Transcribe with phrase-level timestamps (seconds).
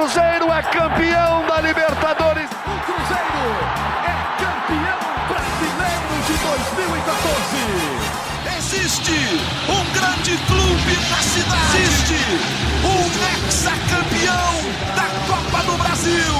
[0.00, 2.48] Cruzeiro é campeão da Libertadores.
[2.48, 3.52] O Cruzeiro
[4.08, 4.96] é campeão
[5.28, 7.60] brasileiro de 2014.
[8.56, 9.18] Existe
[9.68, 11.82] um grande clube na cidade.
[11.82, 12.16] Existe
[12.82, 13.04] um
[13.44, 14.56] ex-campeão
[14.96, 16.32] da Copa do Brasil.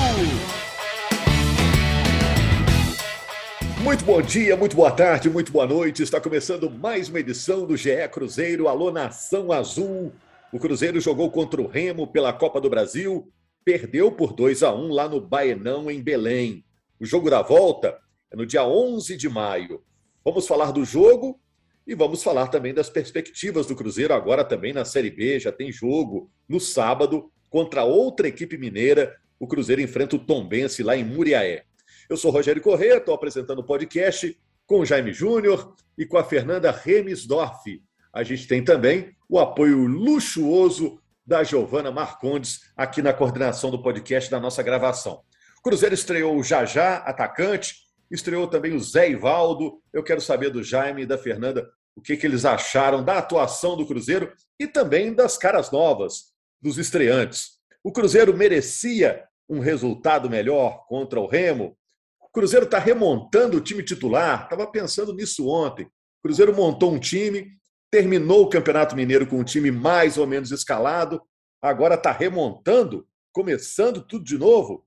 [3.82, 6.02] Muito bom dia, muito boa tarde, muito boa noite.
[6.02, 8.68] Está começando mais uma edição do GE Cruzeiro.
[8.68, 10.14] Alô, Nação Azul.
[10.50, 13.30] O Cruzeiro jogou contra o Remo pela Copa do Brasil,
[13.64, 16.64] perdeu por 2 a 1 lá no Baenão, em Belém.
[16.98, 17.98] O jogo da volta
[18.30, 19.83] é no dia 11 de maio.
[20.24, 21.41] Vamos falar do jogo
[21.86, 25.41] e vamos falar também das perspectivas do Cruzeiro agora também na Série B.
[25.41, 29.16] Já tem jogo no sábado contra outra equipe mineira.
[29.38, 31.64] O Cruzeiro enfrenta o Tombense lá em Muriaé.
[32.08, 36.24] Eu sou Rogério Corrêa, estou apresentando o podcast com o Jaime Júnior e com a
[36.24, 37.83] Fernanda Remisdorf.
[38.12, 44.31] A gente tem também o apoio luxuoso da Giovana Marcondes aqui na coordenação do podcast
[44.31, 45.22] da nossa gravação.
[45.58, 47.77] O Cruzeiro estreou o Jajá, atacante,
[48.11, 49.81] estreou também o Zé Ivaldo.
[49.92, 53.77] Eu quero saber do Jaime e da Fernanda o que, que eles acharam da atuação
[53.77, 57.59] do Cruzeiro e também das caras novas, dos estreantes.
[57.84, 61.77] O Cruzeiro merecia um resultado melhor contra o Remo.
[62.20, 64.44] O Cruzeiro está remontando o time titular.
[64.44, 65.84] Estava pensando nisso ontem.
[65.84, 67.48] O Cruzeiro montou um time
[67.91, 71.20] terminou o Campeonato Mineiro com um time mais ou menos escalado,
[71.60, 74.86] agora está remontando, começando tudo de novo.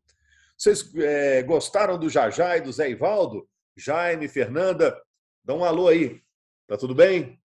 [0.57, 3.47] Vocês é, gostaram do Jajá e do Zé Ivaldo?
[3.75, 4.97] Jaime, Fernanda,
[5.43, 6.21] dá um alô aí.
[6.67, 7.39] Tá tudo bem?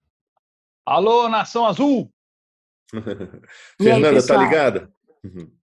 [0.87, 2.13] Alô, Nação Azul!
[3.81, 4.93] Fernanda, aí, tá ligada?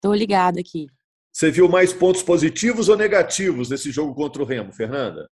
[0.02, 0.88] Tô ligada aqui.
[1.32, 5.30] Você viu mais pontos positivos ou negativos nesse jogo contra o Remo, Fernanda?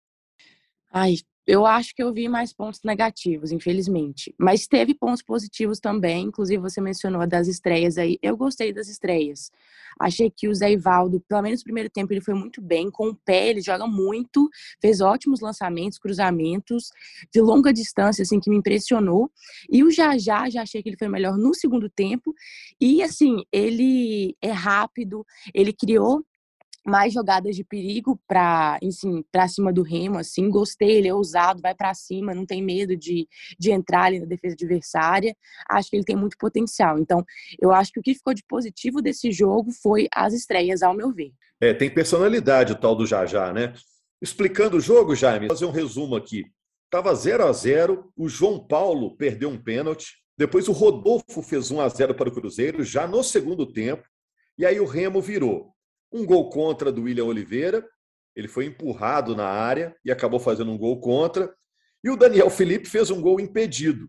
[0.91, 1.17] Ai,
[1.51, 4.33] eu acho que eu vi mais pontos negativos, infelizmente.
[4.39, 8.17] Mas teve pontos positivos também, inclusive você mencionou das estreias aí.
[8.23, 9.51] Eu gostei das estreias.
[9.99, 12.89] Achei que o Zé Ivaldo, pelo menos no primeiro tempo, ele foi muito bem.
[12.89, 14.49] Com o pé, ele joga muito,
[14.81, 16.91] fez ótimos lançamentos, cruzamentos
[17.35, 19.29] de longa distância, assim, que me impressionou.
[19.69, 22.33] E o Jajá, já achei que ele foi melhor no segundo tempo.
[22.81, 26.25] E, assim, ele é rápido, ele criou
[26.85, 31.61] mais jogadas de perigo para assim, para cima do Remo, assim, gostei, ele é ousado,
[31.61, 35.37] vai para cima, não tem medo de, de entrar ali na defesa adversária.
[35.69, 36.99] Acho que ele tem muito potencial.
[36.99, 37.25] Então,
[37.61, 41.13] eu acho que o que ficou de positivo desse jogo foi as estreias, ao meu
[41.13, 41.33] ver.
[41.61, 43.75] É, tem personalidade o tal do Jajá, né?
[44.21, 46.45] Explicando o jogo, Jaime, fazer um resumo aqui.
[46.91, 51.81] Tava 0 a 0, o João Paulo perdeu um pênalti, depois o Rodolfo fez 1
[51.81, 54.03] a 0 para o Cruzeiro já no segundo tempo,
[54.59, 55.73] e aí o Remo virou.
[56.13, 57.87] Um gol contra do William Oliveira,
[58.35, 61.53] ele foi empurrado na área e acabou fazendo um gol contra.
[62.03, 64.09] E o Daniel Felipe fez um gol impedido.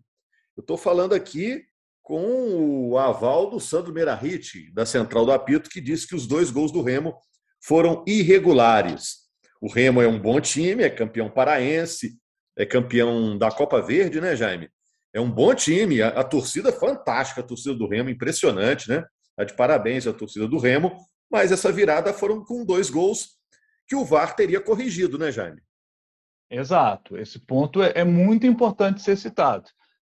[0.56, 1.64] Eu estou falando aqui
[2.02, 6.50] com o aval do Sandro Merahit, da Central do Apito, que disse que os dois
[6.50, 7.16] gols do Remo
[7.64, 9.22] foram irregulares.
[9.62, 12.18] O Remo é um bom time, é campeão paraense,
[12.58, 14.70] é campeão da Copa Verde, né, Jaime?
[15.14, 19.06] É um bom time, a, a torcida fantástica, a torcida do Remo, impressionante, né?
[19.36, 20.96] Tá de parabéns à torcida do Remo,
[21.32, 23.38] mas essa virada foram com dois gols
[23.88, 25.62] que o VAR teria corrigido, né, Jaime?
[26.50, 27.18] Exato.
[27.18, 29.70] Esse ponto é, é muito importante ser citado.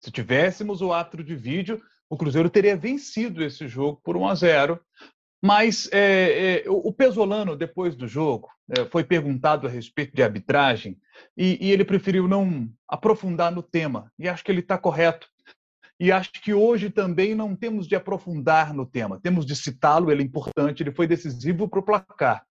[0.01, 4.35] Se tivéssemos o árbitro de vídeo, o Cruzeiro teria vencido esse jogo por 1 a
[4.35, 4.79] 0.
[5.41, 10.97] Mas é, é, o Pesolano, depois do jogo, é, foi perguntado a respeito de arbitragem
[11.35, 14.11] e, e ele preferiu não aprofundar no tema.
[14.17, 15.27] E acho que ele está correto.
[15.99, 20.23] E acho que hoje também não temos de aprofundar no tema, temos de citá-lo, ele
[20.23, 22.43] é importante, ele foi decisivo para o placar.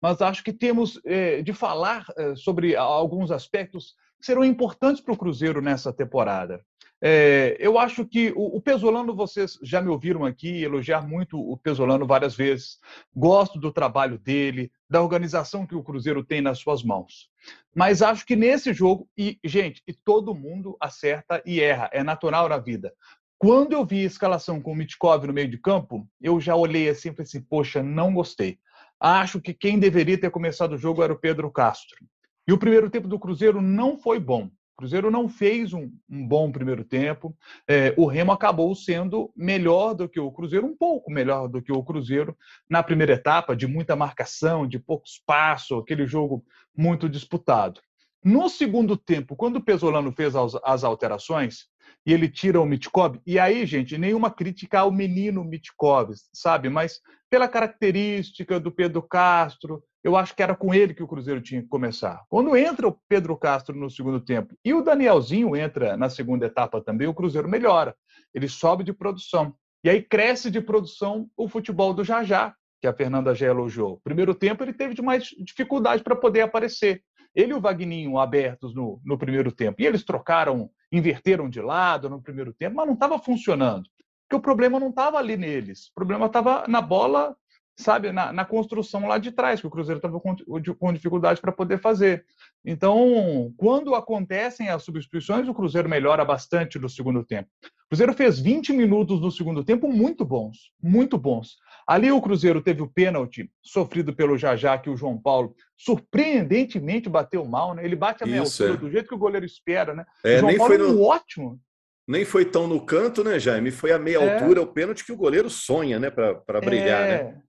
[0.00, 5.16] Mas acho que temos é, de falar é, sobre alguns aspectos serão importantes para o
[5.16, 6.60] Cruzeiro nessa temporada.
[7.00, 11.56] É, eu acho que o, o, Pesolano, vocês já me ouviram aqui elogiar muito o
[11.56, 12.78] Pesolano várias vezes.
[13.14, 17.30] Gosto do trabalho dele, da organização que o Cruzeiro tem nas suas mãos.
[17.74, 22.48] Mas acho que nesse jogo, e, gente, e todo mundo acerta e erra, é natural
[22.48, 22.92] na vida.
[23.38, 26.88] Quando eu vi a escalação com o Mitkov no meio de campo, eu já olhei
[26.88, 28.58] assim e falei assim: poxa, não gostei.
[28.98, 32.04] Acho que quem deveria ter começado o jogo era o Pedro Castro.
[32.48, 34.50] E o primeiro tempo do Cruzeiro não foi bom.
[34.74, 37.36] Cruzeiro não fez um, um bom primeiro tempo.
[37.68, 41.70] É, o Remo acabou sendo melhor do que o Cruzeiro, um pouco melhor do que
[41.70, 42.34] o Cruzeiro
[42.70, 46.42] na primeira etapa, de muita marcação, de pouco espaço, aquele jogo
[46.74, 47.82] muito disputado.
[48.24, 51.66] No segundo tempo, quando o Pesolano fez as, alterações,
[52.04, 56.68] e ele tira o Mitkov, e aí, gente, nenhuma crítica ao menino Mitkov, sabe?
[56.68, 57.00] Mas
[57.30, 61.62] pela característica do Pedro Castro, eu acho que era com ele que o Cruzeiro tinha
[61.62, 62.22] que começar.
[62.28, 66.80] Quando entra o Pedro Castro no segundo tempo e o Danielzinho entra na segunda etapa
[66.80, 67.94] também, o Cruzeiro melhora.
[68.34, 69.54] Ele sobe de produção.
[69.84, 74.00] E aí cresce de produção o futebol do Jajá, que a Fernanda já elogiou.
[74.02, 77.02] Primeiro tempo ele teve mais dificuldade para poder aparecer.
[77.38, 79.80] Ele e o Vagninho abertos no, no primeiro tempo.
[79.80, 83.88] E eles trocaram, inverteram de lado no primeiro tempo, mas não estava funcionando.
[84.28, 85.86] Porque o problema não estava ali neles.
[85.90, 87.36] O problema estava na bola,
[87.76, 90.34] sabe, na, na, construção lá de trás, que o Cruzeiro estava com,
[90.76, 92.26] com dificuldade para poder fazer.
[92.64, 97.48] Então, quando acontecem as substituições, o Cruzeiro melhora bastante no segundo tempo.
[97.62, 101.56] O Cruzeiro fez 20 minutos no segundo tempo muito bons, muito bons.
[101.88, 107.46] Ali o Cruzeiro teve o pênalti sofrido pelo Jajá, que o João Paulo surpreendentemente bateu
[107.46, 107.82] mal, né?
[107.82, 108.76] Ele bate a meia altura, é.
[108.76, 110.04] do jeito que o goleiro espera, né?
[110.22, 111.02] É, o João nem Paulo foi no...
[111.02, 111.60] ótimo.
[112.06, 113.70] Nem foi tão no canto, né, Jaime?
[113.70, 114.34] Foi a meia é.
[114.34, 117.24] altura, o pênalti que o goleiro sonha, né, para brilhar, é.
[117.24, 117.42] né?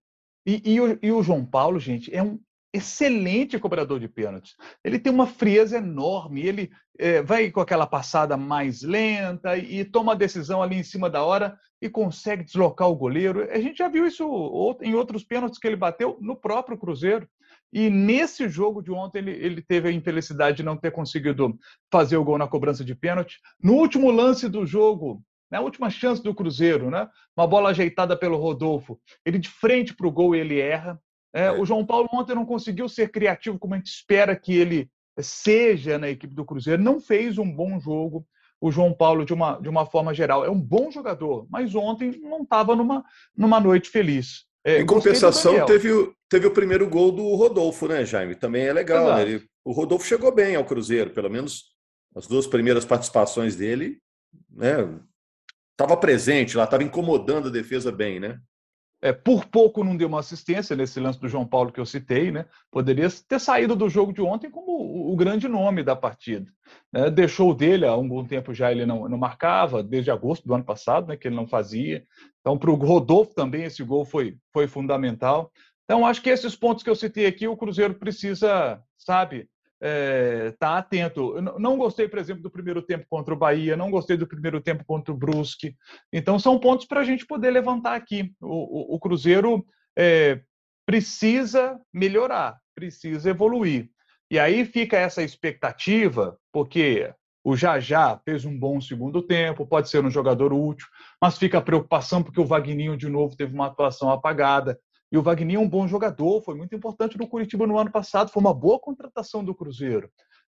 [0.45, 2.39] E, e, o, e o João Paulo, gente, é um
[2.73, 4.55] excelente cobrador de pênaltis.
[4.83, 9.85] Ele tem uma frieza enorme, ele é, vai com aquela passada mais lenta e, e,
[9.85, 13.49] toma a decisão ali em cima da hora e consegue deslocar o goleiro.
[13.51, 14.23] A gente já viu isso
[14.81, 17.27] em outros pênaltis que ele bateu no próprio Cruzeiro.
[17.71, 21.57] E nesse jogo de ontem ele, ele teve a infelicidade de não ter conseguido
[21.91, 23.39] fazer o gol na cobrança de pênalti.
[23.61, 27.07] No último lance do jogo, na última chance do Cruzeiro, né?
[27.35, 30.99] uma bola ajeitada pelo Rodolfo, ele de frente para o gol ele erra.
[31.33, 31.51] É, é.
[31.51, 34.89] O João Paulo ontem não conseguiu ser criativo como a gente espera que ele
[35.19, 38.25] seja na equipe do Cruzeiro, não fez um bom jogo.
[38.61, 42.19] O João Paulo, de uma, de uma forma geral, é um bom jogador, mas ontem
[42.21, 43.03] não estava numa,
[43.35, 44.45] numa noite feliz.
[44.65, 48.35] É, em compensação, teve, o, teve o primeiro gol do Rodolfo, né, Jaime?
[48.35, 49.15] Também é legal.
[49.15, 49.21] Né?
[49.21, 51.73] Ele, o Rodolfo chegou bem ao Cruzeiro, pelo menos
[52.15, 53.99] as duas primeiras participações dele,
[54.49, 54.77] né?
[55.71, 58.37] Estava presente lá, estava incomodando a defesa bem, né?
[59.01, 62.31] É, por pouco não deu uma assistência nesse lance do João Paulo que eu citei,
[62.31, 62.45] né?
[62.69, 66.51] Poderia ter saído do jogo de ontem como o, o grande nome da partida.
[66.91, 67.09] Né?
[67.09, 71.07] Deixou dele há algum tempo já ele não, não marcava, desde agosto do ano passado,
[71.07, 71.15] né?
[71.15, 72.03] Que ele não fazia.
[72.41, 75.51] Então, para o Rodolfo também esse gol foi, foi fundamental.
[75.85, 79.49] Então, acho que esses pontos que eu citei aqui, o Cruzeiro precisa, sabe,
[79.81, 81.35] é, tá atento.
[81.35, 84.59] Eu não gostei, por exemplo, do primeiro tempo contra o Bahia, não gostei do primeiro
[84.61, 85.75] tempo contra o Brusque.
[86.11, 88.33] Então, são pontos para a gente poder levantar aqui.
[88.41, 89.65] O, o, o Cruzeiro
[89.97, 90.41] é,
[90.85, 93.89] precisa melhorar, precisa evoluir.
[94.31, 97.11] E aí fica essa expectativa, porque
[97.43, 100.87] o Jajá fez um bom segundo tempo, pode ser um jogador útil,
[101.21, 104.79] mas fica a preocupação porque o Vagninho, de novo, teve uma atuação apagada.
[105.11, 108.31] E o Wagner é um bom jogador, foi muito importante no Curitiba no ano passado,
[108.31, 110.09] foi uma boa contratação do Cruzeiro.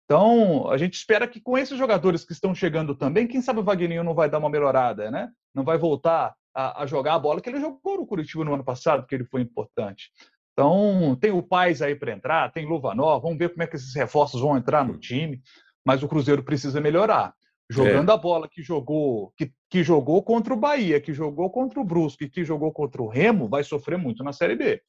[0.06, 3.64] Então, a gente espera que com esses jogadores que estão chegando também, quem sabe o
[3.64, 5.30] Wagner não vai dar uma melhorada, né?
[5.54, 8.64] Não vai voltar a, a jogar a bola que ele jogou no Curitiba no ano
[8.64, 10.12] passado, porque ele foi importante.
[10.54, 13.94] Então, tem o Paz aí para entrar, tem Luvanor, vamos ver como é que esses
[13.94, 15.42] reforços vão entrar no time,
[15.86, 17.34] mas o Cruzeiro precisa melhorar
[17.70, 18.14] jogando é.
[18.14, 22.30] a bola que jogou, que, que jogou contra o Bahia, que jogou contra o Brusque,
[22.30, 24.82] que jogou contra o Remo, vai sofrer muito na Série B.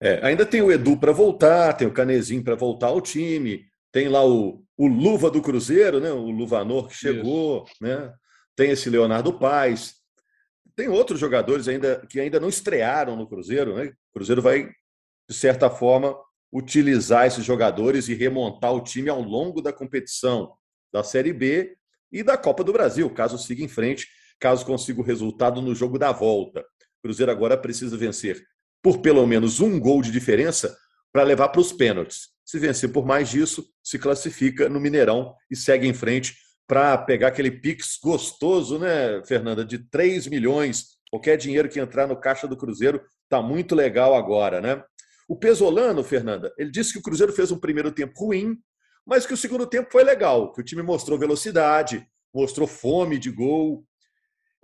[0.00, 4.08] É, ainda tem o Edu para voltar, tem o Canezinho para voltar ao time, tem
[4.08, 6.10] lá o, o Luva do Cruzeiro, né?
[6.12, 7.74] O Luvanor que chegou, Isso.
[7.80, 8.12] né?
[8.54, 9.94] Tem esse Leonardo Paes.
[10.74, 13.86] Tem outros jogadores ainda que ainda não estrearam no Cruzeiro, né?
[13.86, 14.68] O Cruzeiro vai,
[15.28, 16.14] de certa forma,
[16.52, 20.52] utilizar esses jogadores e remontar o time ao longo da competição
[20.92, 21.76] da Série B
[22.10, 24.08] e da Copa do Brasil, caso siga em frente,
[24.38, 26.60] caso consiga o resultado no jogo da volta.
[26.60, 28.44] O Cruzeiro agora precisa vencer
[28.82, 30.76] por pelo menos um gol de diferença
[31.12, 32.28] para levar para os pênaltis.
[32.44, 36.36] Se vencer por mais disso, se classifica no Mineirão e segue em frente
[36.66, 40.98] para pegar aquele Pix gostoso, né, Fernanda, de 3 milhões.
[41.10, 44.82] Qualquer dinheiro que entrar no caixa do Cruzeiro está muito legal agora, né?
[45.28, 48.56] O Pesolano, Fernanda, ele disse que o Cruzeiro fez um primeiro tempo ruim,
[49.06, 53.30] mas que o segundo tempo foi legal, que o time mostrou velocidade, mostrou fome de
[53.30, 53.86] gol.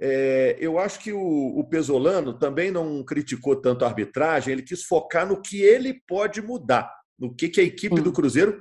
[0.01, 4.83] É, eu acho que o, o, Pesolano também não criticou tanto a arbitragem, ele quis
[4.83, 8.61] focar no que ele pode mudar, no que, que a equipe do Cruzeiro,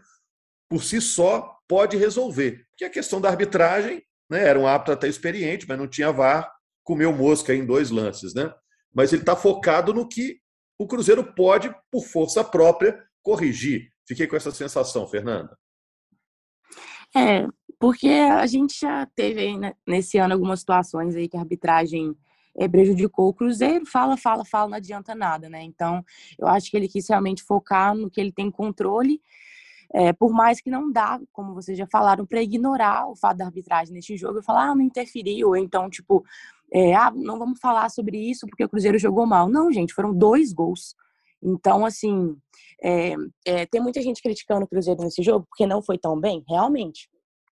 [0.70, 2.64] por si só, pode resolver.
[2.78, 6.52] Que a questão da arbitragem, né, era um árbitro até experiente, mas não tinha VAR,
[6.84, 8.36] comeu mosca em dois lances.
[8.36, 8.54] Né?
[8.94, 10.40] Mas ele está focado no que
[10.78, 13.92] o Cruzeiro pode, por força própria, corrigir.
[14.08, 15.58] Fiquei com essa sensação, Fernanda.
[17.16, 17.48] É,
[17.80, 22.16] porque a gente já teve aí, né, nesse ano algumas situações aí que a arbitragem
[22.58, 25.64] é, prejudicou o Cruzeiro, fala, fala, fala, não adianta nada, né?
[25.64, 26.04] Então,
[26.38, 29.22] eu acho que ele quis realmente focar no que ele tem controle,
[29.94, 33.46] é, por mais que não dá, como vocês já falaram, para ignorar o fato da
[33.46, 36.24] arbitragem neste jogo e falar, ah, não interferiu, ou então, tipo,
[36.72, 39.50] é, ah, não vamos falar sobre isso porque o Cruzeiro jogou mal.
[39.50, 40.96] Não, gente, foram dois gols.
[41.42, 42.36] Então, assim,
[42.84, 46.44] é, é, tem muita gente criticando o Cruzeiro nesse jogo porque não foi tão bem,
[46.48, 47.10] realmente.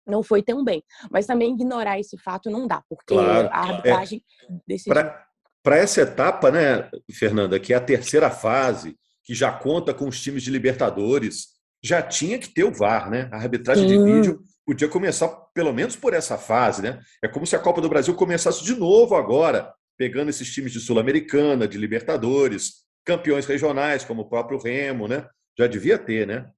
[0.08, 0.84] Não foi tão bem.
[1.12, 3.50] Mas também ignorar esse fato não dá, porque claro.
[3.52, 4.90] a arbitragem é, desse.
[4.90, 5.26] Pra...
[5.64, 10.22] para essa etapa, né, Fernanda, que é a terceira fase, que já conta com os
[10.22, 13.30] times de Libertadores, já tinha que ter o VAR, né?
[13.32, 14.04] A arbitragem Sim.
[14.04, 17.00] de vídeo podia começar pelo menos por essa fase, né?
[17.24, 20.80] É como se a Copa do Brasil começasse de novo agora, pegando esses times de
[20.80, 25.28] Sul-Americana, de Libertadores, campeões regionais, como o próprio Remo, né?
[25.58, 26.50] Já devia ter, né?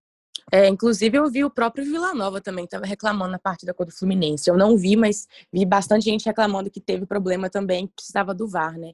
[0.52, 3.98] É, inclusive, eu vi o próprio Vila Nova também, estava reclamando na partida contra o
[3.98, 4.50] Fluminense.
[4.50, 8.48] Eu não vi, mas vi bastante gente reclamando que teve problema também, que precisava do
[8.48, 8.94] VAR, né?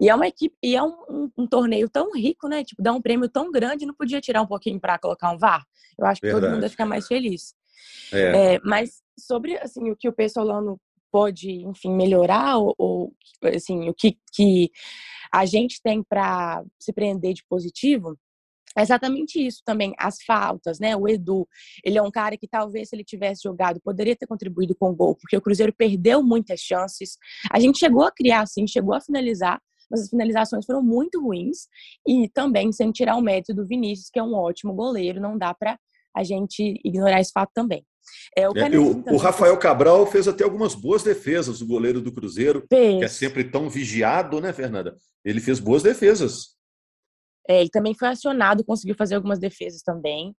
[0.00, 2.62] E é uma equipe, e é um, um, um, torneio tão rico, né?
[2.62, 5.66] Tipo, dá um prêmio tão grande, não podia tirar um pouquinho para colocar um VAR.
[5.98, 6.46] Eu acho que Verdade.
[6.46, 7.54] todo mundo ia ficar mais feliz.
[8.12, 8.54] É.
[8.54, 10.80] É, mas sobre assim, o que o Pessolano
[11.10, 13.12] pode, enfim, melhorar, ou, ou
[13.54, 14.70] assim, o que, que
[15.32, 18.18] a gente tem para se prender de positivo,
[18.76, 20.96] é exatamente isso também, as faltas, né?
[20.96, 21.46] O Edu,
[21.84, 24.94] ele é um cara que talvez se ele tivesse jogado poderia ter contribuído com o
[24.94, 27.18] gol, porque o Cruzeiro perdeu muitas chances.
[27.50, 29.60] A gente chegou a criar, sim, chegou a finalizar,
[29.90, 31.68] mas as finalizações foram muito ruins
[32.06, 35.52] e também sem tirar o mérito do Vinícius, que é um ótimo goleiro, não dá
[35.52, 35.78] para
[36.14, 37.84] a gente ignorar esse fato também.
[38.36, 42.12] É, o, é, o, o, Rafael Cabral fez até algumas boas defesas, o goleiro do
[42.12, 42.98] Cruzeiro, fez.
[42.98, 44.96] que é sempre tão vigiado, né, Fernanda?
[45.24, 46.56] Ele fez boas defesas.
[47.48, 50.34] É, ele também foi acionado, conseguiu fazer algumas defesas também.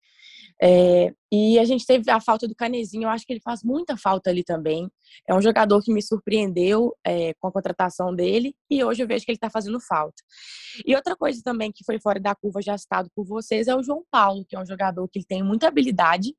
[0.64, 3.96] É, e a gente teve a falta do Canezinho, eu acho que ele faz muita
[3.96, 4.88] falta ali também.
[5.26, 9.24] É um jogador que me surpreendeu é, com a contratação dele e hoje eu vejo
[9.24, 10.22] que ele está fazendo falta.
[10.86, 13.82] E outra coisa também que foi fora da curva, já citado por vocês, é o
[13.82, 16.32] João Paulo, que é um jogador que tem muita habilidade,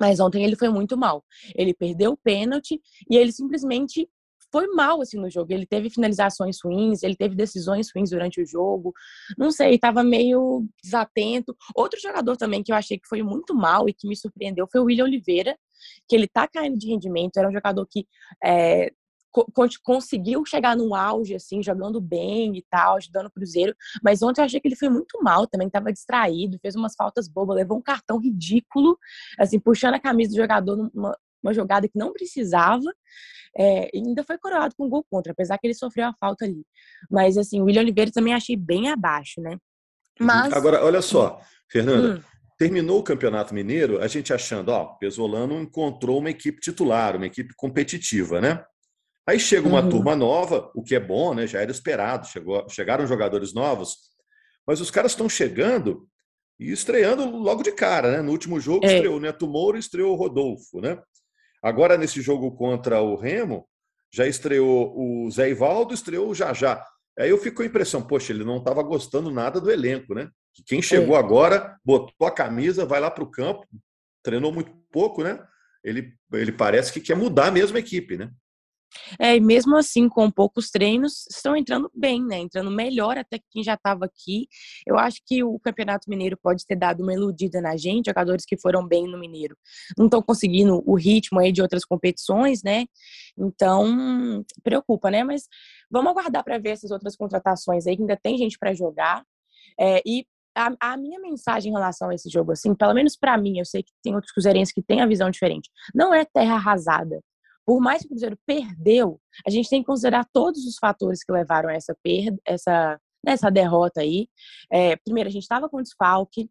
[0.00, 1.24] mas ontem ele foi muito mal.
[1.54, 4.08] Ele perdeu o pênalti e ele simplesmente
[4.52, 5.52] foi mal assim no jogo.
[5.52, 8.92] Ele teve finalizações ruins, ele teve decisões ruins durante o jogo.
[9.38, 11.56] Não sei, estava meio desatento.
[11.74, 14.80] Outro jogador também que eu achei que foi muito mal e que me surpreendeu foi
[14.80, 15.56] o William Oliveira,
[16.08, 17.38] que ele tá caindo de rendimento.
[17.38, 18.06] Era um jogador que
[18.44, 18.92] é,
[19.82, 23.74] conseguiu chegar num auge, assim, jogando bem e tal, ajudando o Cruzeiro.
[24.02, 27.28] Mas ontem eu achei que ele foi muito mal também, estava distraído, fez umas faltas
[27.28, 28.98] bobas, levou um cartão ridículo,
[29.38, 32.92] assim, puxando a camisa do jogador numa uma jogada que não precisava.
[33.56, 36.64] É, ainda foi coroado com um gol contra, apesar que ele sofreu a falta ali.
[37.10, 39.58] Mas, assim, o William Oliveira também achei bem abaixo, né?
[40.18, 40.52] Mas...
[40.52, 42.22] Agora, olha só, Fernanda, hum.
[42.58, 47.52] terminou o Campeonato Mineiro, a gente achando, ó, Pesolano encontrou uma equipe titular, uma equipe
[47.56, 48.64] competitiva, né?
[49.26, 49.88] Aí chega uma uhum.
[49.88, 51.46] turma nova, o que é bom, né?
[51.46, 53.96] Já era esperado, chegou, chegaram jogadores novos,
[54.66, 56.08] mas os caras estão chegando
[56.58, 58.22] e estreando logo de cara, né?
[58.22, 58.94] No último jogo é.
[58.94, 61.00] estreou o Neto Moura e estreou o Rodolfo, né?
[61.62, 63.68] Agora, nesse jogo contra o Remo,
[64.12, 66.84] já estreou o Zé Ivaldo, estreou o Jajá.
[67.18, 70.28] Aí eu fico com a impressão, poxa, ele não estava gostando nada do elenco, né?
[70.54, 71.18] Que quem chegou é.
[71.18, 73.66] agora, botou a camisa, vai lá para o campo,
[74.22, 75.42] treinou muito pouco, né?
[75.84, 78.30] Ele, ele parece que quer mudar mesmo a equipe, né?
[79.18, 82.38] É, e mesmo assim, com poucos treinos, estão entrando bem, né?
[82.38, 84.46] Entrando melhor até que quem já estava aqui.
[84.86, 88.58] Eu acho que o Campeonato Mineiro pode ter dado uma iludida na gente, jogadores que
[88.58, 89.56] foram bem no Mineiro.
[89.96, 92.86] Não estão conseguindo o ritmo aí de outras competições, né?
[93.36, 95.24] Então, preocupa, né?
[95.24, 95.44] Mas
[95.90, 99.24] vamos aguardar para ver essas outras contratações aí, que ainda tem gente para jogar.
[99.78, 103.36] É, e a, a, minha mensagem em relação a esse jogo, assim, pelo menos para
[103.38, 105.70] mim, eu sei que tem outros cruzeirenses que têm a visão diferente.
[105.94, 107.22] Não é terra arrasada
[107.64, 111.32] por mais que o Cruzeiro perdeu, a gente tem que considerar todos os fatores que
[111.32, 114.28] levaram a essa perda, essa, essa derrota aí.
[114.70, 116.50] É, primeiro, a gente estava com desfalque.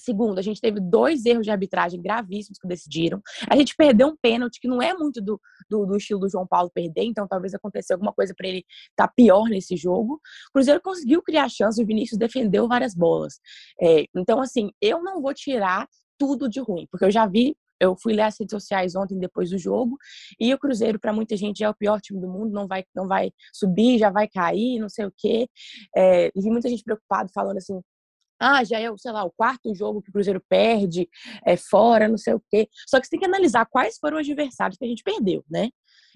[0.00, 3.20] Segundo, a gente teve dois erros de arbitragem gravíssimos que decidiram.
[3.50, 6.46] A gente perdeu um pênalti que não é muito do, do, do estilo do João
[6.46, 10.20] Paulo perder, então talvez aconteça alguma coisa para ele estar tá pior nesse jogo.
[10.50, 13.40] O Cruzeiro conseguiu criar chance, o Vinícius defendeu várias bolas.
[13.82, 17.96] É, então, assim, eu não vou tirar tudo de ruim, porque eu já vi eu
[17.96, 19.96] fui ler as redes sociais ontem depois do jogo
[20.38, 23.06] e o Cruzeiro para muita gente é o pior time do mundo, não vai não
[23.06, 25.48] vai subir, já vai cair, não sei o quê.
[25.96, 27.80] É, e vi muita gente preocupado falando assim,
[28.40, 31.08] ah, já é, sei lá, o quarto jogo que o Cruzeiro perde,
[31.44, 32.68] é fora, não sei o quê.
[32.86, 35.70] Só que você tem que analisar quais foram os adversários que a gente perdeu, né?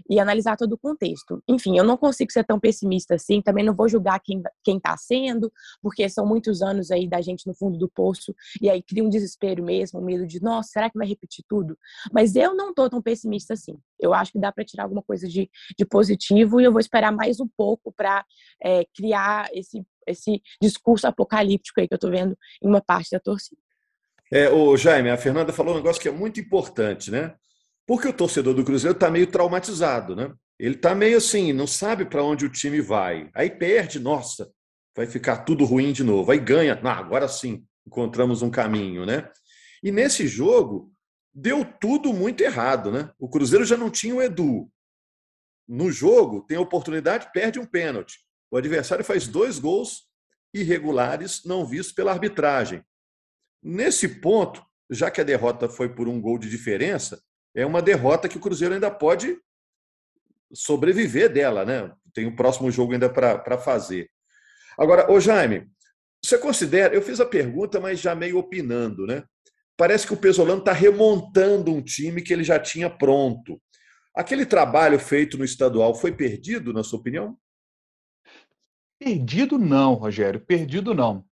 [0.09, 1.43] e analisar todo o contexto.
[1.49, 4.97] Enfim, eu não consigo ser tão pessimista assim, também não vou julgar quem quem está
[4.97, 9.05] sendo, porque são muitos anos aí da gente no fundo do poço e aí cria
[9.05, 11.76] um desespero mesmo, um medo de, nossa, será que vai repetir tudo?
[12.12, 13.79] Mas eu não tô tão pessimista assim.
[14.00, 17.12] Eu acho que dá para tirar alguma coisa de, de positivo e eu vou esperar
[17.12, 18.25] mais um pouco para
[18.62, 23.21] é, criar esse esse discurso apocalíptico aí que eu tô vendo em uma parte da
[23.21, 23.61] torcida.
[24.32, 27.35] É, o Jaime, a Fernanda falou um negócio que é muito importante, né?
[27.87, 30.32] Porque o torcedor do Cruzeiro está meio traumatizado, né?
[30.59, 33.28] Ele está meio assim, não sabe para onde o time vai.
[33.35, 34.50] Aí perde, nossa,
[34.97, 36.30] vai ficar tudo ruim de novo.
[36.30, 39.28] Aí ganha, ah, agora sim, encontramos um caminho, né?
[39.82, 40.92] E nesse jogo
[41.35, 43.11] deu tudo muito errado, né?
[43.18, 44.71] O Cruzeiro já não tinha o Edu.
[45.68, 48.18] No jogo, tem oportunidade, perde um pênalti.
[48.52, 50.09] O adversário faz dois gols
[50.52, 52.85] irregulares não vistos pela arbitragem.
[53.62, 57.23] Nesse ponto, já que a derrota foi por um gol de diferença,
[57.54, 59.38] é uma derrota que o Cruzeiro ainda pode
[60.52, 61.90] sobreviver dela, né?
[62.12, 64.11] Tem o próximo jogo ainda para fazer.
[64.78, 65.66] Agora, ô Jaime,
[66.23, 69.25] você considera, eu fiz a pergunta, mas já meio opinando, né?
[69.78, 73.59] Parece que o Pesolano está remontando um time que ele já tinha pronto.
[74.14, 77.38] Aquele trabalho feito no estadual foi perdido, na sua opinião?
[79.02, 81.25] Perdido não, Rogério, perdido não.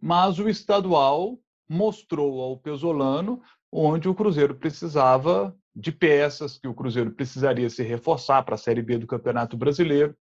[0.00, 7.10] Mas o estadual mostrou ao Pesolano onde o Cruzeiro precisava de peças, que o Cruzeiro
[7.10, 10.16] precisaria se reforçar para a Série B do Campeonato Brasileiro.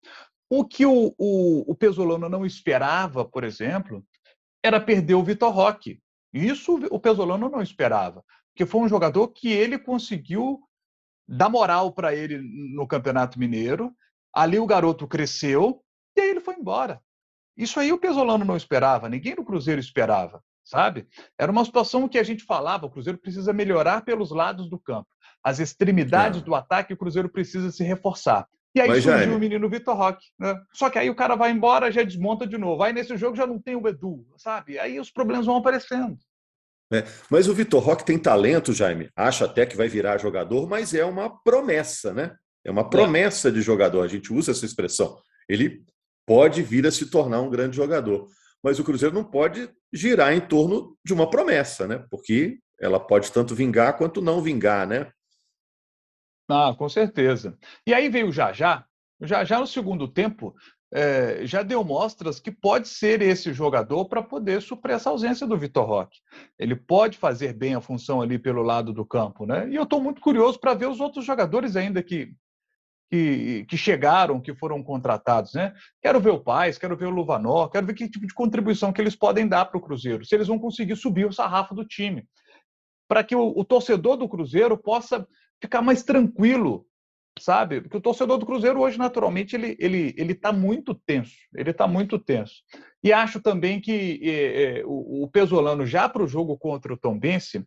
[0.50, 4.06] O que o, o, o Pesolano não esperava, por exemplo,
[4.62, 6.02] era perder o Vitor Roque.
[6.34, 10.60] Isso o Pesolano não esperava, porque foi um jogador que ele conseguiu
[11.26, 12.38] dar moral para ele
[12.76, 13.96] no Campeonato Mineiro.
[14.34, 15.82] Ali o garoto cresceu
[16.18, 17.00] e aí ele foi embora.
[17.56, 21.08] Isso aí o Pesolano não esperava, ninguém no Cruzeiro esperava, sabe?
[21.38, 25.08] Era uma situação que a gente falava, o Cruzeiro precisa melhorar pelos lados do campo.
[25.44, 26.44] As extremidades é.
[26.44, 28.48] do ataque, o Cruzeiro precisa se reforçar.
[28.76, 29.36] E aí Mas, surgiu Jaime...
[29.36, 30.26] o menino Vitor Roque.
[30.38, 30.56] Né?
[30.72, 32.84] Só que aí o cara vai embora, já desmonta de novo.
[32.84, 34.78] Aí nesse jogo já não tem o Edu, sabe?
[34.78, 36.16] Aí os problemas vão aparecendo.
[36.94, 39.10] É, mas o Vitor Roque tem talento, Jaime.
[39.16, 42.36] Acho até que vai virar jogador, mas é uma promessa, né?
[42.64, 43.52] É uma promessa é.
[43.52, 44.04] de jogador.
[44.04, 45.18] A gente usa essa expressão.
[45.50, 45.84] Ele
[46.28, 48.28] pode vir a se tornar um grande jogador.
[48.62, 52.06] Mas o Cruzeiro não pode girar em torno de uma promessa, né?
[52.12, 55.10] Porque ela pode tanto vingar quanto não vingar, né?
[56.50, 57.58] Ah, com certeza.
[57.86, 58.86] E aí veio o Jajá.
[59.20, 60.54] O Jajá, no segundo tempo,
[60.94, 65.58] é, já deu mostras que pode ser esse jogador para poder suprir essa ausência do
[65.58, 66.20] Vitor Roque.
[66.58, 69.70] Ele pode fazer bem a função ali pelo lado do campo, né?
[69.70, 72.34] E eu estou muito curioso para ver os outros jogadores ainda que,
[73.10, 75.74] que, que, chegaram, que foram contratados, né?
[76.02, 79.02] Quero ver o Paz, quero ver o Luvanor, quero ver que tipo de contribuição que
[79.02, 82.28] eles podem dar para o Cruzeiro, se eles vão conseguir subir o sarrafo do time,
[83.08, 85.26] para que o, o torcedor do Cruzeiro possa
[85.62, 86.86] ficar mais tranquilo,
[87.40, 87.82] sabe?
[87.82, 91.36] Porque o torcedor do Cruzeiro hoje, naturalmente, ele ele ele está muito tenso.
[91.56, 92.56] Ele está muito tenso.
[93.04, 96.98] E acho também que é, é, o, o Pesolano já para o jogo contra o
[96.98, 97.66] Tombense,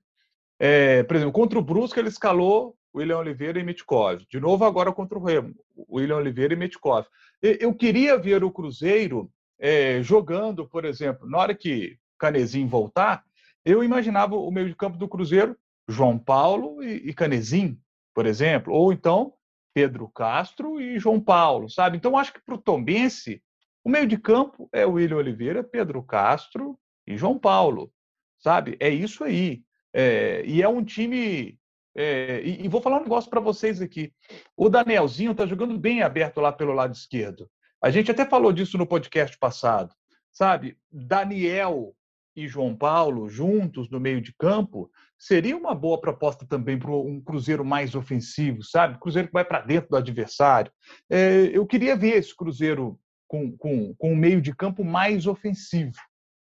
[0.59, 4.25] é, por exemplo, contra o Brusque ele escalou William Oliveira e Mitkov.
[4.29, 5.55] De novo agora contra o Remo,
[5.89, 7.07] William Oliveira e Mitkov.
[7.41, 13.25] Eu queria ver o Cruzeiro é, jogando, por exemplo, na hora que Canezinho voltar,
[13.65, 15.57] eu imaginava o meio de campo do Cruzeiro
[15.89, 17.79] João Paulo e, e Canezin,
[18.15, 19.35] por exemplo, ou então
[19.75, 21.97] Pedro Castro e João Paulo, sabe?
[21.97, 23.43] Então acho que para o Tombense
[23.85, 27.93] o meio de campo é William Oliveira, Pedro Castro e João Paulo,
[28.39, 28.77] sabe?
[28.81, 29.63] É isso aí.
[29.93, 31.59] É, e é um time.
[32.03, 34.11] É, e, e, vou falar um negócio para vocês aqui.
[34.57, 37.47] O Danielzinho está jogando bem aberto lá pelo lado esquerdo.
[37.83, 39.95] A gente até falou disso no podcast passado,
[40.33, 40.79] sabe?
[40.91, 41.95] Daniel
[42.35, 47.21] e João Paulo juntos no meio de campo seria uma boa proposta também para um
[47.21, 48.99] Cruzeiro mais ofensivo, sabe?
[48.99, 50.73] Cruzeiro que vai para dentro do adversário.
[51.11, 55.99] É, eu queria ver esse Cruzeiro com, com, com um meio de campo mais ofensivo.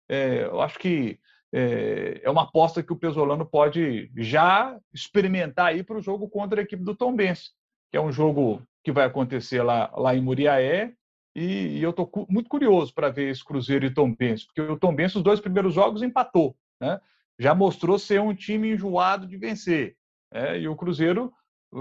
[0.08, 1.18] É, eu acho que
[1.52, 6.60] é, é, uma aposta que o Pesolano pode já experimentar aí para o jogo contra
[6.60, 7.50] a equipe do Tom Benz,
[7.90, 10.92] que é um jogo que vai acontecer lá, lá em Muriaé.
[11.34, 14.60] E, e eu estou cu muito curioso para ver esse Cruzeiro e Tom Benz, porque
[14.60, 16.56] o Tom Benz, os dois primeiros jogos, empatou.
[16.80, 17.00] Né?
[17.40, 19.96] já mostrou ser um time enjoado de vencer.
[20.30, 21.32] É, e o Cruzeiro,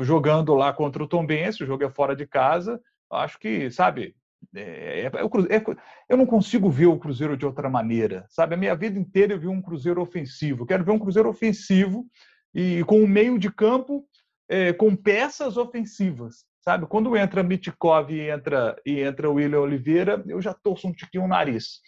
[0.01, 4.15] jogando lá contra o Tombense, o jogo é fora de casa, acho que, sabe,
[4.55, 5.63] é, é, é,
[6.09, 8.55] eu não consigo ver o Cruzeiro de outra maneira, sabe?
[8.55, 10.65] A minha vida inteira eu vi um Cruzeiro ofensivo.
[10.65, 12.07] Quero ver um Cruzeiro ofensivo
[12.53, 14.05] e com um meio de campo
[14.49, 16.87] é, com peças ofensivas, sabe?
[16.87, 21.25] Quando entra Mitkov e entra e entra o William Oliveira, eu já torço um tiquinho
[21.25, 21.81] o nariz.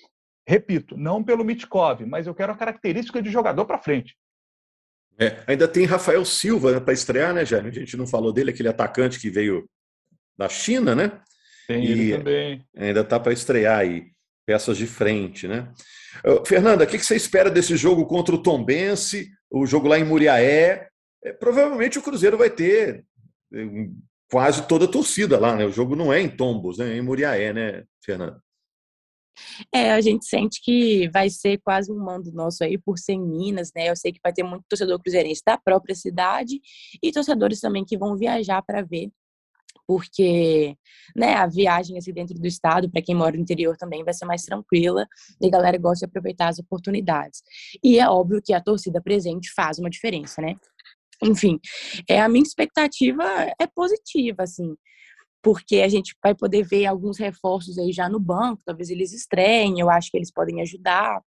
[0.48, 4.16] Repito, não pelo Mitkov, mas eu quero a característica de jogador para frente.
[5.20, 7.70] É, ainda tem Rafael Silva né, para estrear, né, Jaime?
[7.70, 9.68] A gente não falou dele, aquele atacante que veio
[10.38, 11.22] da China, né?
[11.74, 12.66] Tem e ele também.
[12.76, 14.12] Ainda está para estrear aí,
[14.46, 15.72] peças de frente, né?
[16.46, 20.90] Fernanda, o que você espera desse jogo contra o Tombense, o jogo lá em Muriaé?
[21.24, 23.06] É, provavelmente o Cruzeiro vai ter
[23.54, 23.66] é,
[24.30, 25.66] quase toda a torcida lá, né?
[25.66, 26.94] O jogo não é em Tombos, né?
[26.94, 28.42] É em Muriaé, né, Fernanda?
[29.74, 33.26] É, a gente sente que vai ser quase um mando nosso aí por ser em
[33.26, 33.90] Minas, né?
[33.90, 36.60] Eu sei que vai ter muito torcedor cruzeirense da própria cidade
[37.02, 39.10] e torcedores também que vão viajar para ver,
[39.88, 40.76] porque,
[41.16, 44.26] né, a viagem assim dentro do estado para quem mora no interior também vai ser
[44.26, 45.08] mais tranquila
[45.42, 47.42] e a galera gosta de aproveitar as oportunidades.
[47.84, 50.56] E é óbvio que a torcida presente faz uma diferença, né?
[51.24, 51.60] Enfim,
[52.10, 53.24] é a minha expectativa
[53.60, 54.76] é positiva, assim.
[55.44, 59.80] porque a gente vai poder ver alguns reforços aí já no banco, talvez eles estreiem,
[59.80, 61.22] eu acho que eles podem ajudar.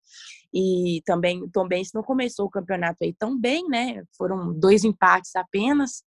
[0.55, 4.03] E também, também se não começou o campeonato aí tão bem, né?
[4.17, 6.03] Foram dois empates apenas.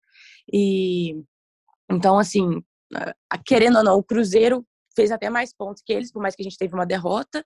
[0.52, 1.15] E
[1.93, 2.63] então, assim,
[3.45, 6.45] querendo ou não, o Cruzeiro fez até mais pontos que eles, por mais que a
[6.45, 7.45] gente teve uma derrota.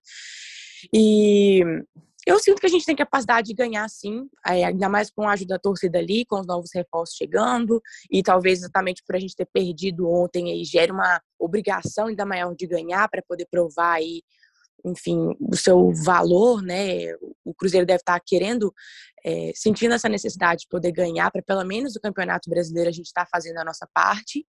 [0.94, 1.62] E
[2.26, 5.56] eu sinto que a gente tem capacidade de ganhar sim, ainda mais com a ajuda
[5.56, 7.82] da torcida ali, com os novos reforços chegando,
[8.12, 12.54] e talvez exatamente por a gente ter perdido ontem aí gere uma obrigação ainda maior
[12.54, 14.22] de ganhar para poder provar aí,
[14.84, 17.06] enfim, o seu valor, né?
[17.50, 18.74] O Cruzeiro deve estar querendo,
[19.26, 23.08] é, sentindo essa necessidade de poder ganhar, para pelo menos o Campeonato Brasileiro a gente
[23.08, 24.46] estar tá fazendo a nossa parte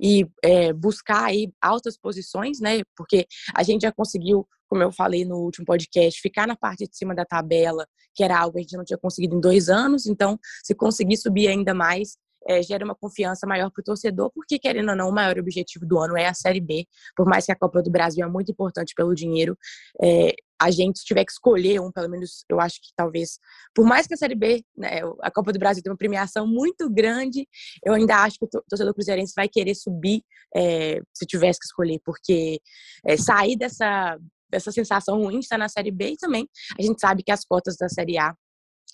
[0.00, 2.82] e é, buscar aí altas posições, né?
[2.96, 6.96] Porque a gente já conseguiu, como eu falei no último podcast, ficar na parte de
[6.96, 10.06] cima da tabela, que era algo que a gente não tinha conseguido em dois anos.
[10.06, 12.16] Então, se conseguir subir ainda mais,
[12.48, 15.86] é, gera uma confiança maior para o torcedor, porque, querendo ou não, o maior objetivo
[15.86, 16.86] do ano é a Série B.
[17.16, 19.56] Por mais que a Copa do Brasil é muito importante pelo dinheiro,
[20.02, 23.38] é, a gente tiver que escolher um, pelo menos eu acho que talvez,
[23.74, 26.90] por mais que a Série B, né, a Copa do Brasil tem uma premiação muito
[26.90, 27.48] grande,
[27.84, 30.22] eu ainda acho que o torcedor cruzeirense vai querer subir
[30.54, 32.60] é, se tivesse que escolher, porque
[33.06, 34.18] é, sair dessa,
[34.50, 36.46] dessa sensação ruim de estar na Série B e também
[36.78, 38.34] a gente sabe que as cotas da Série A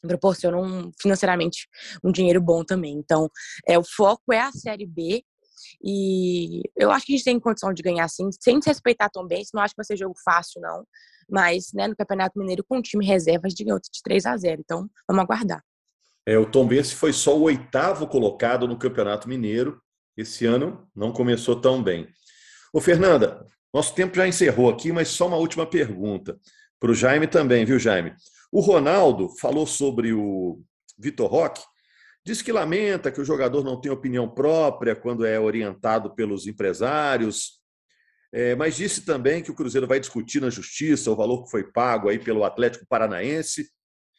[0.01, 1.69] proporcionam financeiramente
[2.03, 2.95] um dinheiro bom também.
[2.95, 3.31] Então,
[3.67, 5.25] é, o foco é a Série B
[5.83, 9.43] e eu acho que a gente tem condição de ganhar sim, sem respeitar tão bem,
[9.53, 10.85] não acho que vai ser jogo fácil, não.
[11.29, 14.37] Mas, né, no Campeonato Mineiro, com o time reserva, a gente ganhou de 3 a
[14.37, 15.63] 0 Então, vamos aguardar.
[16.25, 19.81] É, o Tom Bense foi só o oitavo colocado no Campeonato Mineiro.
[20.17, 22.09] Esse ano não começou tão bem.
[22.73, 26.39] Ô, Fernanda, nosso tempo já encerrou aqui, mas só uma última pergunta.
[26.81, 28.15] Para o Jaime também, viu, Jaime?
[28.57, 30.62] O Ronaldo falou sobre o
[30.99, 31.62] Vitor Roque,
[32.25, 37.61] disse que lamenta que o jogador não tem opinião própria quando é orientado pelos empresários,
[38.33, 41.71] é, mas disse também que o Cruzeiro vai discutir na justiça o valor que foi
[41.71, 43.69] pago aí pelo Atlético Paranaense,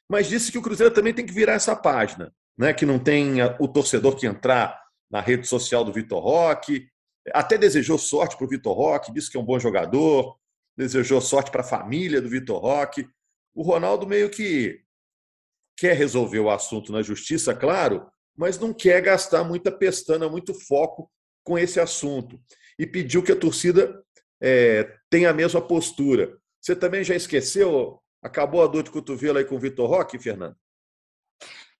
[0.07, 2.75] mas disse que o Cruzeiro também tem que virar essa página, né?
[2.75, 6.87] que não tem o torcedor que entrar na rede social do Vitor Roque,
[7.33, 10.37] até desejou sorte para o Vitor Roque, disse que é um bom jogador,
[10.77, 13.09] desejou sorte para a família do Vitor Roque.
[13.57, 14.83] O Ronaldo meio que
[15.75, 21.11] quer resolver o assunto na justiça, claro, mas não quer gastar muita pestana, muito foco
[21.43, 22.39] com esse assunto.
[22.77, 23.99] E pediu que a torcida
[24.39, 26.37] é, tenha a mesma postura.
[26.61, 27.99] Você também já esqueceu?
[28.21, 30.55] Acabou a dor de cotovelo aí com o Vitor Roque, Fernando?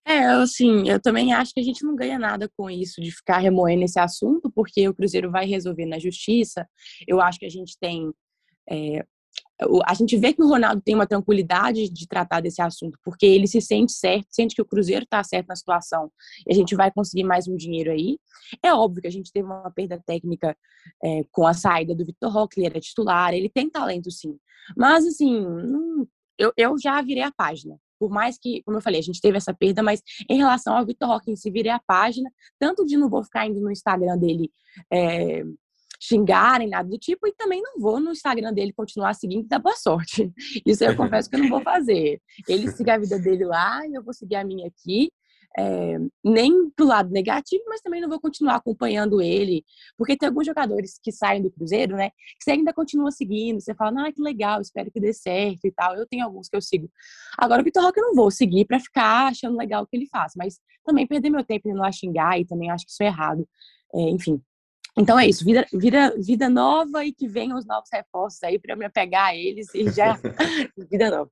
[0.04, 3.38] É, assim, eu também acho que a gente não ganha nada com isso de ficar
[3.38, 6.68] remoendo esse assunto, porque o Cruzeiro vai resolver na justiça.
[7.06, 8.12] Eu acho que a gente tem
[8.68, 9.06] é,
[9.86, 13.46] a gente vê que o Ronaldo tem uma tranquilidade de tratar desse assunto, porque ele
[13.46, 16.10] se sente certo, sente que o Cruzeiro está certo na situação
[16.46, 18.18] e a gente vai conseguir mais um dinheiro aí.
[18.62, 20.56] É óbvio que a gente teve uma perda técnica
[21.02, 24.38] é, com a saída do Vitor Roque, ele era titular, ele tem talento sim.
[24.76, 25.44] Mas, assim,
[26.38, 27.78] eu, eu já virei a página.
[27.98, 30.86] Por mais que, como eu falei, a gente teve essa perda, mas em relação ao
[30.86, 34.52] Vitor Roque si, virei a página, tanto de não vou ficar indo no Instagram dele.
[34.92, 35.42] É,
[36.00, 39.58] xingarem, nada do tipo, e também não vou no Instagram dele continuar seguindo e dar
[39.58, 40.32] boa sorte.
[40.64, 42.20] Isso eu confesso que eu não vou fazer.
[42.48, 45.10] Ele siga a vida dele lá e eu vou seguir a minha aqui.
[45.58, 49.64] É, nem do lado negativo, mas também não vou continuar acompanhando ele,
[49.96, 53.74] porque tem alguns jogadores que saem do Cruzeiro, né, que você ainda continua seguindo, você
[53.74, 55.96] fala, ah, que legal, espero que dê certo e tal.
[55.96, 56.88] Eu tenho alguns que eu sigo.
[57.36, 60.06] Agora, o Vitor Roque eu não vou seguir para ficar achando legal o que ele
[60.06, 63.06] faz, mas também perder meu tempo indo lá xingar e também acho que isso é
[63.06, 63.48] errado.
[63.94, 64.40] É, enfim,
[64.98, 68.76] então é isso, vida, vida, vida nova e que venham os novos reforços aí para
[68.76, 70.18] me apegar a eles e já
[70.90, 71.30] vida nova.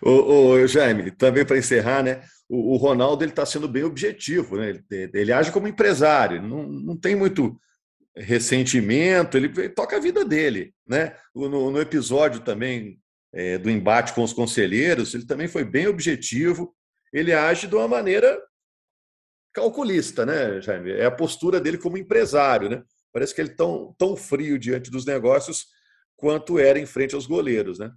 [0.00, 2.22] Ô, Jaime, também para encerrar, né?
[2.48, 4.70] O, o Ronaldo ele está sendo bem objetivo, né?
[4.70, 7.60] Ele, ele, age como empresário, não, não tem muito
[8.16, 11.14] ressentimento, ele, ele toca a vida dele, né?
[11.34, 12.98] No, no episódio também
[13.32, 16.74] é, do embate com os conselheiros, ele também foi bem objetivo.
[17.12, 18.40] Ele age de uma maneira
[19.52, 20.92] calculista, né, Jaime?
[20.92, 22.82] É a postura dele como empresário, né?
[23.12, 25.66] Parece que ele tão tão frio diante dos negócios
[26.16, 27.92] quanto era em frente aos goleiros, né?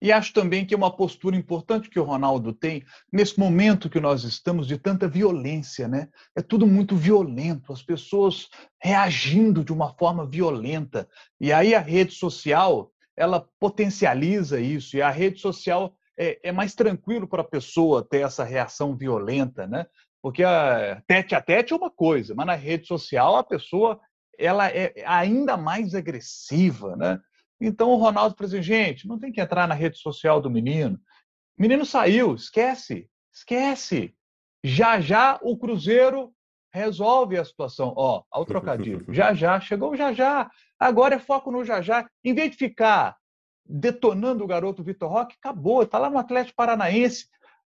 [0.00, 3.98] E acho também que é uma postura importante que o Ronaldo tem nesse momento que
[3.98, 6.08] nós estamos de tanta violência, né?
[6.36, 8.48] É tudo muito violento, as pessoas
[8.80, 11.08] reagindo de uma forma violenta.
[11.40, 16.74] E aí a rede social, ela potencializa isso, e a rede social é, é mais
[16.74, 19.84] tranquilo para a pessoa ter essa reação violenta, né?
[20.22, 24.00] Porque a tete a tete é uma coisa, mas na rede social a pessoa
[24.38, 27.20] ela é ainda mais agressiva, né?
[27.60, 30.98] Então o Ronaldo falou assim, gente, não tem que entrar na rede social do menino.
[31.58, 34.14] O menino saiu, esquece, esquece.
[34.62, 36.32] Já já o Cruzeiro
[36.72, 37.92] resolve a situação.
[37.96, 39.04] Ó, ao trocadilho.
[39.12, 40.48] Já já, chegou já já.
[40.78, 42.08] Agora é foco no já já.
[42.24, 43.16] Em vez de ficar
[43.66, 47.28] detonando o garoto Vitor Roque, acabou, está lá no Atlético Paranaense.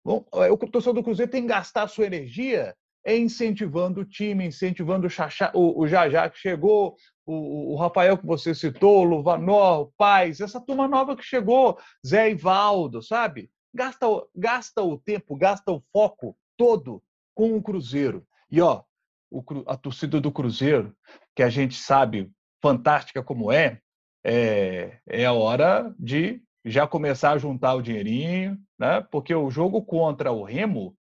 [0.05, 2.75] Bom, é, o torcedor do Cruzeiro tem que gastar a sua energia
[3.07, 8.25] incentivando o time, incentivando o, Xaxá, o, o Jajá que chegou, o, o, Rafael que
[8.25, 13.49] você citou, o Luvanor, o Paz, essa turma nova que chegou, Zé Ivaldo, sabe?
[13.73, 17.01] Gasta, gasta o tempo, gasta o foco todo
[17.33, 18.25] com o Cruzeiro.
[18.49, 18.83] E ó,
[19.31, 20.95] o, a torcida do Cruzeiro,
[21.35, 23.79] que a gente sabe fantástica como é,
[24.23, 29.01] é, é a hora de já começar a juntar o dinheirinho, né?
[29.11, 30.95] Porque o jogo contra o Remo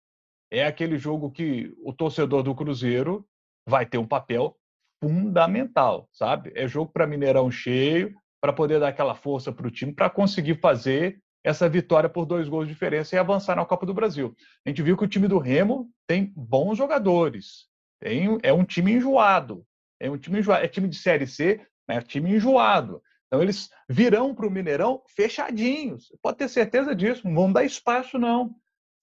[0.51, 3.25] é aquele jogo que o torcedor do Cruzeiro
[3.67, 4.57] vai ter um papel
[5.03, 6.53] fundamental, sabe?
[6.55, 10.61] É jogo para Mineirão cheio, para poder dar aquela força para o time, para conseguir
[10.61, 14.35] fazer essa vitória por dois gols de diferença e avançar na Copa do Brasil.
[14.65, 17.67] A gente viu que o time do Remo tem bons jogadores,
[18.01, 19.65] tem, é um time enjoado,
[20.01, 23.03] é um time enjoado, é time de Série C, é time enjoado.
[23.33, 28.19] Então eles virão para o Mineirão fechadinhos, pode ter certeza disso, não vão dar espaço
[28.19, 28.55] não.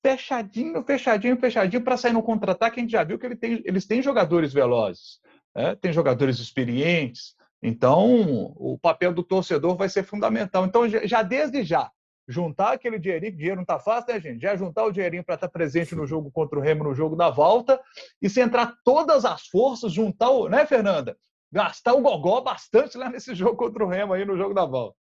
[0.05, 2.79] Fechadinho, fechadinho, fechadinho para sair no contra-ataque.
[2.79, 5.19] A gente já viu que ele tem, eles têm jogadores velozes,
[5.55, 5.75] né?
[5.77, 7.33] tem jogadores experientes.
[7.61, 10.63] Então, o papel do torcedor vai ser fundamental.
[10.63, 11.89] Então, já desde já,
[12.27, 14.43] juntar aquele dinheirinho, dinheiro não está fácil, né, gente?
[14.43, 17.15] Já juntar o dinheirinho para estar tá presente no jogo contra o Remo, no jogo
[17.15, 17.81] da volta,
[18.21, 20.47] e centrar todas as forças, juntar o.
[20.47, 21.17] Né, Fernanda?
[21.51, 24.95] Gastar o gogó bastante lá nesse jogo contra o Remo aí no jogo da volta.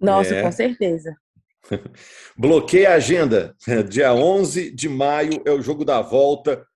[0.00, 0.42] Nossa, é.
[0.42, 1.14] com certeza.
[2.36, 3.54] Bloqueia a agenda.
[3.88, 6.66] Dia 11 de maio é o jogo da volta.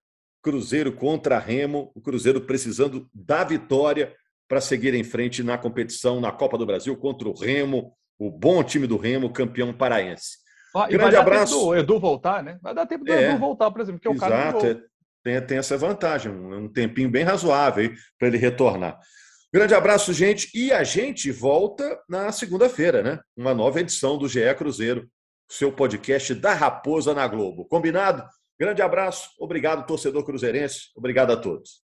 [0.43, 1.91] Cruzeiro contra Remo.
[1.95, 4.15] O Cruzeiro precisando da vitória
[4.47, 8.63] para seguir em frente na competição na Copa do Brasil contra o Remo o bom
[8.63, 10.39] time do Remo, campeão paraense.
[10.75, 11.59] Ah, Grande abraço.
[11.59, 12.59] do Edu voltar, né?
[12.61, 14.83] Vai dar tempo do é, Edu voltar, por exemplo, que é o cara Exato, é,
[15.25, 19.01] tem, tem essa vantagem, um tempinho bem razoável para ele retornar.
[19.53, 20.51] Grande abraço, gente.
[20.55, 23.21] E a gente volta na segunda-feira, né?
[23.37, 25.09] Uma nova edição do GE Cruzeiro,
[25.49, 27.65] seu podcast da Raposa na Globo.
[27.65, 28.25] Combinado?
[28.59, 29.31] Grande abraço.
[29.39, 30.91] Obrigado, torcedor cruzeirense.
[30.97, 31.84] Obrigado a todos.